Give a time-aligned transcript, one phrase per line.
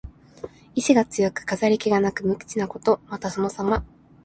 [0.73, 2.99] 意思が強く、飾り気がなく無口なこと。
[3.05, 3.85] また、そのさま。